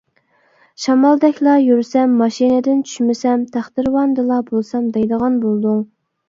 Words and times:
شامالدەكلا 0.85 1.53
يۈرسەم، 1.63 2.15
ماشىنىدىن 2.21 2.79
چۈشمىسەم، 2.93 3.45
تەختىراۋاندىلا 3.59 4.41
بولسام 4.49 4.89
دەيدىغان 4.97 5.39
بولدۇڭ. 5.47 5.87